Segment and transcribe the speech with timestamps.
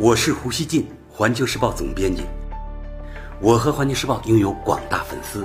[0.00, 2.22] 我是胡锡进，环球时报总编辑。
[3.40, 5.44] 我和环球时报拥有广大粉丝，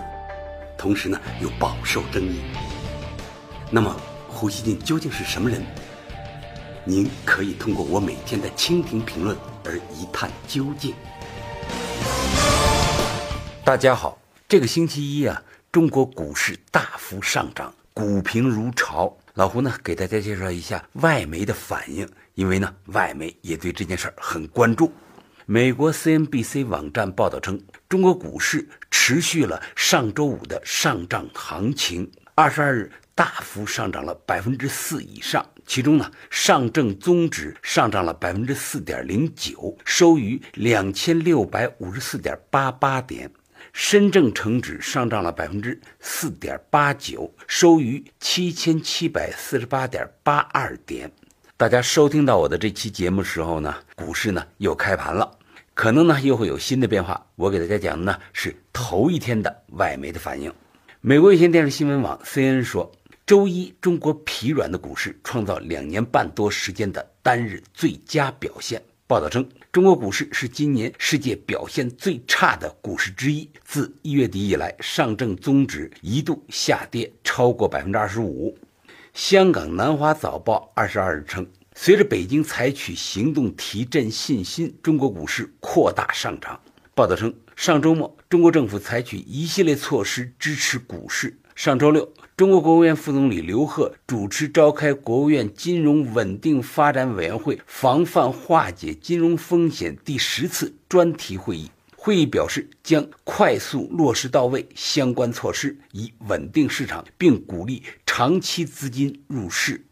[0.78, 2.40] 同时呢又饱受争议。
[3.72, 5.64] 那么，胡锡进究竟是什么人？
[6.86, 9.36] 您可以通过我每天的蜻蜓评论
[9.66, 10.94] 而一探究竟。
[13.66, 15.42] 大家好，这个星期一啊，
[15.72, 19.18] 中国股市大幅上涨，股评如潮。
[19.34, 24.92] 老胡呢，给大家介绍一下外媒的反应，因为呢，外媒也对这件事儿很关注。
[25.46, 35.46] 美国 CNBC 网站报道称，中国股市持续了上周五的上涨行情，二十二日大幅上涨了百分之四以上。
[35.66, 43.30] 其中呢，上证综指上涨了百分之四点零九，收于两千六百五十四点八八点。
[43.72, 51.12] 深证成指上涨了百分之四点八九，收于七千七百四十八点八二点。
[51.56, 55.32] 大家收听到我的这期节目时候呢，股市呢又开盘了，
[55.76, 57.28] 可能呢又会有新的变化。
[57.36, 60.52] 我给大家讲的呢是头一天的外媒的反应。
[61.00, 62.92] 美国有线电视新闻网 CNN 说，
[63.28, 68.82] 周一中国疲软的股市创造两年半多时间的单日最佳表现。
[69.06, 73.48] 报道称，中国股市是今年世界表现最差的股市之一。
[73.64, 78.58] 自一月底以来，上证综指一度下跌超过百分之二十五。
[79.14, 86.60] 香港南华早报二十二日称，随着北京采取行动提振信心，中国股市扩大上涨。
[86.96, 91.38] 报道称，上周末中国政府采取一系列措施支持股市。
[91.54, 101.70] 上周六，中国国务院副总理刘鹤主持召开国务院金融稳定发展委员会防范化解金融风险第十次专题会议。
[102.06, 109.86] 会议表示，将快速落实到位相关措施，以稳定市场，并鼓励长期资金入市。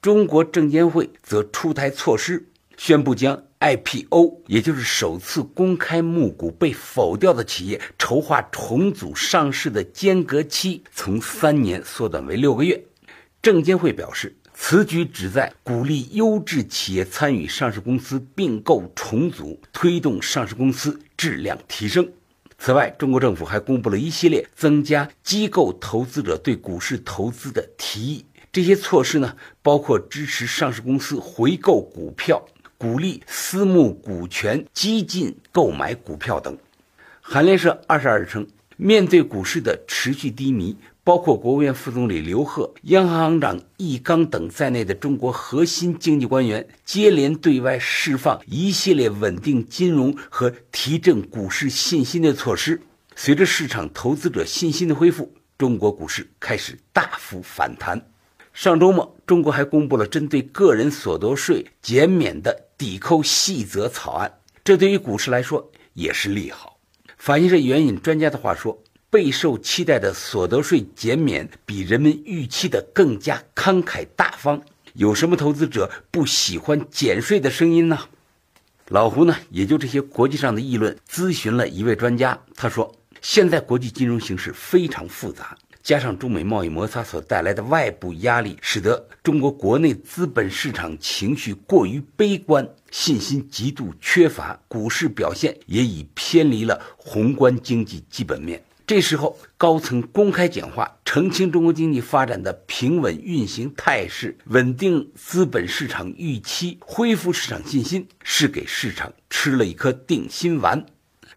[0.00, 3.42] 中国证监会则出台措施，宣布将。
[3.58, 12.84] IPO，也就是首次公开募股被否掉的企业筹划重组上市的间隔期，从三年缩短为六个月。
[13.42, 22.10] 证监会表示，此举旨在鼓励优质企业参与上市公司并购重组，推动上市公司质量提升。
[22.58, 28.24] 此外，中国政府还公布了一系列增加机构投资者对股市投资的提议。
[28.50, 32.44] 这些措施呢，包括支持上市公司回购股票。
[32.78, 36.58] 鼓励私募股权激进购买股票等。
[37.22, 52.80] 韩联社二十二日称，面对股市的持续低迷，包括国务院副总理刘鹤、央行行长易纲等在内的中国核心经济官员接连对外释放一系列稳定金融和提振股市信心的措施。
[53.14, 58.10] 随着市场投资者信心的恢复，中国股市开始大幅反弹。
[58.52, 62.64] 上周末，中国还公布了针对个人所得税减免的。
[62.78, 64.30] 抵扣细则草案，
[64.62, 66.75] 这对于股市来说也是利好。
[67.26, 74.62] 法新社援引专家的话说，备受期待的所得税减免比人们预期的更加慷慨大方。
[74.94, 77.98] 有什么投资者不喜欢减税的声音呢？
[78.90, 85.58] 老胡呢，也就这些国际上的议论，咨询了一位专家，他说，现在国际金融形势非常复杂。
[85.86, 98.60] 加上中美贸易摩擦所带来的外部压力，使得中国国内资本市场情绪过于悲观，信心极度缺乏，股市表现也已偏离了宏观经济基本面。
[98.84, 110.84] 这时候，高层公开讲话，澄清中国经济发展的平稳运行态势，稳定资本市场预期，恢复市场信心，是给市场吃了一颗定心丸。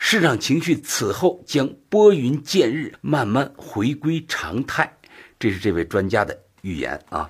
[0.01, 4.91] 市场情绪此后将拨云见日，慢慢回归常态，
[5.37, 7.29] 这是这位专家的预言啊。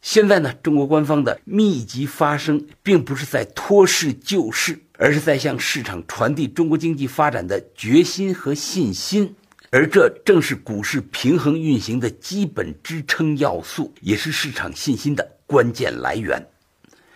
[0.00, 9.36] 现在呢，中国官方的密集发声，并不是在托市救市，而是在向市场传递中国经济发展的决心和信心，
[9.70, 16.48] 而这正是股市平衡运行的基本支撑要素，也是市场信心的关键来源。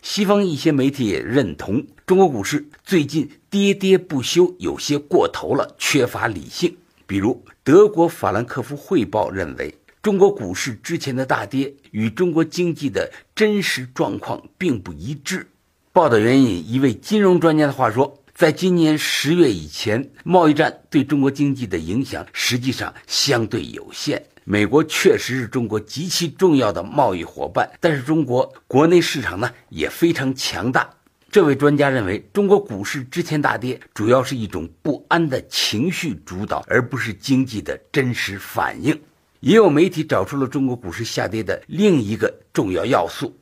[0.03, 6.77] 西方一些媒体也认同，中国股市最近跌跌不休，有些过头了，缺乏理性。
[7.05, 15.49] 比如，德国法兰克福汇报认为，中国股市之前的大跌与中国经济的真实状况并不一致。
[15.93, 24.25] 报道援引一位金融专家的话说，在今年十月以前，贸易战对中国经济的影响实际上相对有限。
[24.45, 30.89] 美国确实是中国极其重要的贸易伙伴，但是中国国内市场呢也非常强大。
[31.33, 39.01] 这位专家认为，中国股市之前大跌主要是一种不安的情绪主导，而不是经济的真实反应。
[39.39, 43.33] 也有媒体找出了中国股市下跌的另一个重要要素。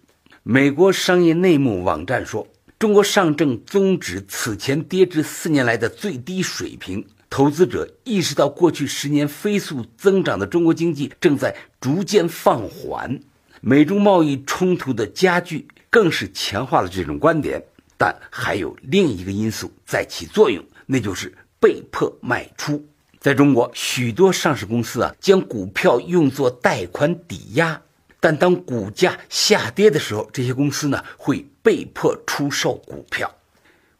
[0.43, 2.46] 美国商业内幕网站说，
[2.79, 13.19] 中国上证综指此前跌至四年来的最低水平，投资者意识到过去十年飞速增长的中国经济正在逐渐放缓。
[13.62, 17.64] 美中贸易冲突的加剧更是强化了这种观点。
[17.99, 22.83] 但还有另一个因素在起作用，那就是被迫卖出。
[23.19, 27.83] 在中国，许多上市公司啊将股票用作贷款抵押，
[28.21, 33.35] 但当股价下跌的时候，这些公司呢会被迫出售股票。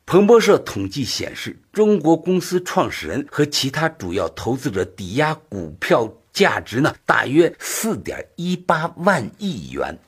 [0.06, 9.99] 彭博社统计显示，中国公司创始人和其他主要投资者抵押股票价值呢大约四点一八万亿元。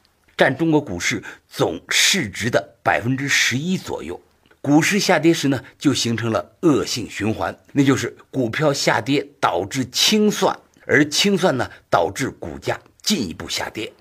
[0.41, 4.19] 占中国股市总市值的百分之十一左右。
[4.63, 13.93] 股市下跌时呢，就形成了恶性循环，那就是股票下跌导致清算，而清算呢导致股价进一步下跌。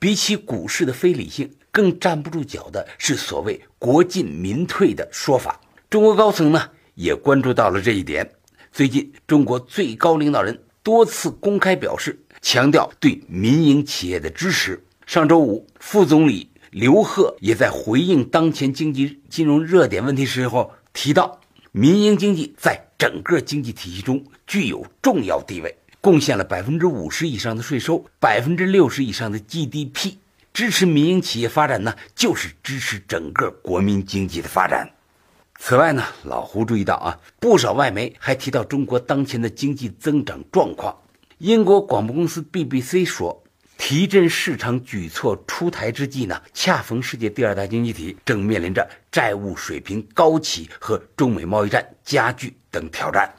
[0.00, 5.60] 比起股市的非理性，更站不住脚的是所谓“国进民退”的说法。
[5.88, 8.28] 中国高层呢也关注到了这一点。
[8.72, 14.82] 最近，中国最高领导人多次公开表示，强调对民营企业的支持。
[15.10, 21.40] 上周五，副总理刘鹤也在回应当前经济金融热点问题时候提到，
[21.72, 30.18] 民营经济在整个经济体系中具有重要地位，贡献了百分之五十以上的税收，百分之六十以上的 GDP。
[30.54, 34.88] 支持民营企业发展呢，就是支持整个国民经济的发展。
[35.58, 40.96] 此外呢，老胡注意到啊，不少外媒还提到中国当前的经济增长状况。
[41.38, 43.42] 英国广播公司 BBC 说。
[43.80, 53.34] 提振市场举措出台之际呢，恰逢世界第二大经济体正面临着债务水平高企和中美贸易战加剧等挑战。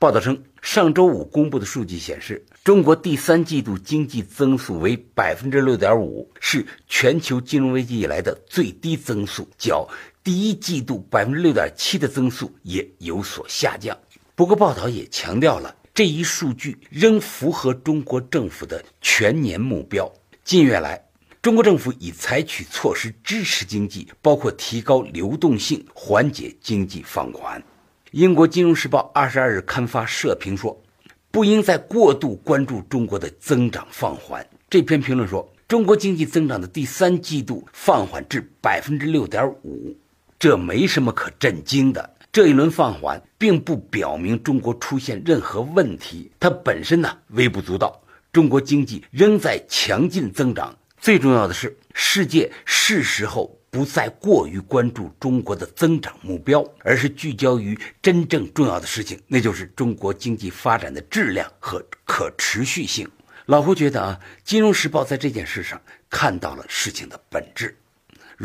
[0.00, 9.88] 报道称，上周五公布的数据显示，中国第三季度经济增速为百分之六点五，是全球金融危机以来的最低增速，较
[10.24, 13.96] 第一季度百分之六点七的增速也有所下降。
[14.34, 15.76] 不过，报道也强调了。
[15.94, 20.12] 这一数据仍符合中国政府的全年目标。
[20.42, 21.00] 近月来，
[21.40, 27.62] 中国政府已采取措施支持经济，包括提高流动性、缓解经济放缓。
[28.10, 30.82] 英国《金融时报》二十二日刊发社评说
[31.30, 39.96] ：“不应再过度关注中国的增长放缓。”这篇评论说，中国经济增长的第三季度放缓至百分之六点五，
[40.40, 42.13] 这没什么可震惊的。
[42.34, 48.02] 这一轮放缓并不表明中国出现任何问题，它本身呢微不足道。
[48.32, 50.76] 中国经济仍在强劲增长。
[50.98, 63.08] 最重要的是，世界是时候不再过于关注中国的增长目标，而是聚焦于真正重要的事情，那就是中国经济发展的质量和可持续性。
[63.46, 67.76] 老胡觉得啊，《金融时报》在这件事上看到了事情的本质。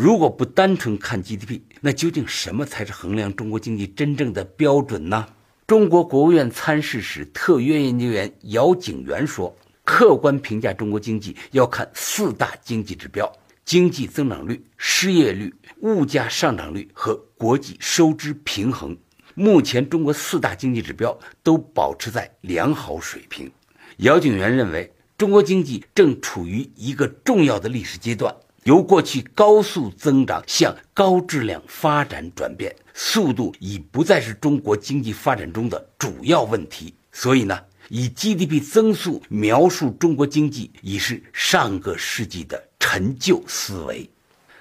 [0.02, 5.28] 如果不单纯看 GDP，那究竟什么才是衡量中国经济真正的标准呢？
[5.68, 9.54] 中国国务院参事室特约研究员姚景元说
[9.84, 13.30] ：“客观评价中国经济要看四大经济指标：
[13.66, 18.98] 经济增长率、失业率、物价上涨率和国际收支平衡。
[19.36, 23.52] 目前，中国四大经济指标都保持在良好水平。”
[24.00, 28.34] 姚景元认为，中国经济正处于一个重要的历史阶段。
[28.70, 36.94] 由过去高速增长向高质量发展转变，速度已不再是中国经济发展中的主要问题。
[37.12, 44.08] 所以呢，以 GDP 增速描述中国经济已是上个世纪的陈旧思维。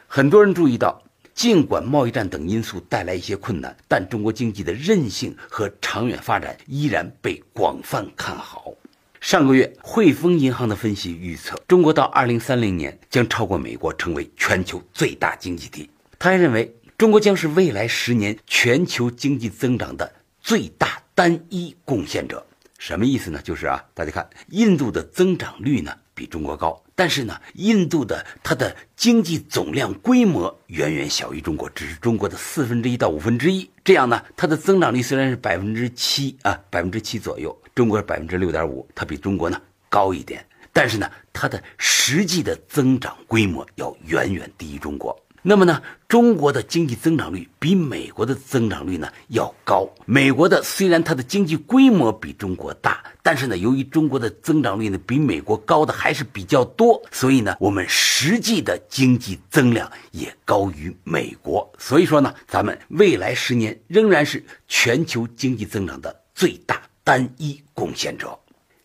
[0.07, 1.03] 很多人注意到，
[1.35, 8.73] 尽管贸易战等因素带来一些困难，但中国经济的韧性和长远发展依然被广泛看好。
[9.21, 15.91] 上个月，汇丰银行的分析预测，中国到二零三零年将超过美国，成为全球最大经济体。
[16.21, 22.47] 他还认为，中国将是未来十年全球经济增长的最大单一贡献者。
[22.79, 23.41] 什么意思呢？
[23.43, 33.69] 就是啊，大家看，印度的增长率呢比中国高，但是呢，印度的它的经济总量规模远远小于中国，只是中国的四分之一到五分之一。
[33.89, 37.59] 这样呢，它的增长率虽然是百分之七啊，百分之七左右。
[37.75, 45.19] 中国是百分之六点五，它比中国呢高一点，但是呢，它的实际的增长规模要远远低于中国。
[45.43, 49.89] 那么呢，中国的经济增长率比美国的增长率呢要高。
[50.05, 61.73] 美国的虽然它的经济规模比中国大，但是呢，由于中国的增长率呢比美国高的还是比较多，所以呢，我们实际的经济增量也高于美国。
[61.79, 66.83] 所以说呢，咱们未来十年仍然是全球经济增长的最大。
[67.05, 68.39] 单一贡献者。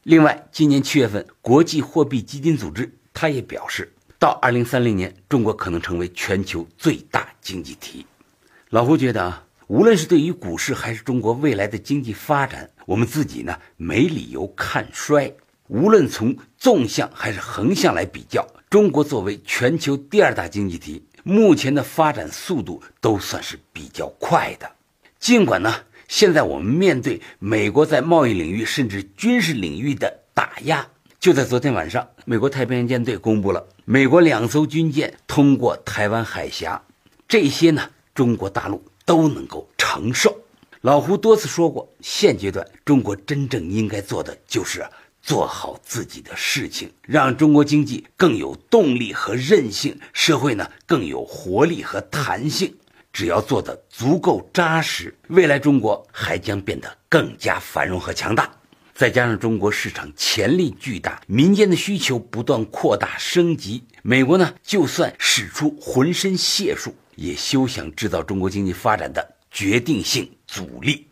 [0.03, 3.91] 另外，今年七月份，国际货币基金组织他也表示，
[4.23, 8.05] 到二零三零年，中国可能成为全球最大经济体。
[8.69, 15.29] 老胡觉得啊，无论是对于股市还是中国未来的经济发展，我们自己呢没理由看衰。
[15.67, 24.71] 无论从纵向还是横向来比较，中国作为全球第二大经济体，目前的发展速度都算是比较快的。
[25.19, 25.75] 尽管呢，
[26.07, 30.87] 现在我们面对美国在贸易领域甚至军事领域的打压，
[31.23, 36.83] 就在昨天晚上，美国太平洋舰队公布了美国两艘军舰通过台湾海峡，
[37.29, 37.89] 这些呢。
[38.13, 40.37] 中国大陆都能够承受。
[40.81, 44.85] 老胡多次说过，现阶段中国真正应该做的就是
[45.21, 52.75] 做好自己的事情，让中国经济更有动力和韧性，社会呢更有活力和弹性。
[53.13, 58.51] 只要做得足够扎实，未来中国还将变得更加繁荣和强大。
[58.95, 66.95] 再加上中国市场潜力巨大，民间的需求不断扩大升级，美国呢就算使出浑身解数。
[67.15, 71.05] 也休想制造中国经济发展的决定性阻力。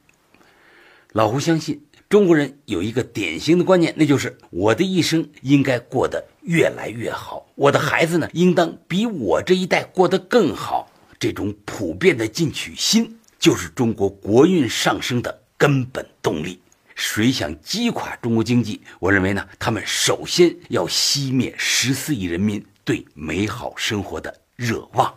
[1.11, 10.91] 老胡相信，中国人有一个典型的观念，那就是我的一生应该过得越来越好，我的孩子呢，应当比我这一代过得更好。
[11.19, 16.59] 这种普遍的进取心，就是中国国运上升的根本动力。
[17.03, 18.79] 谁想击垮中国经济？
[18.99, 25.11] 我认为呢，他们首先要熄灭十四亿人民对美好生活的热望。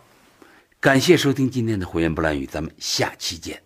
[0.79, 3.64] 感谢收听今天的《胡言不乱语》，咱们下期见。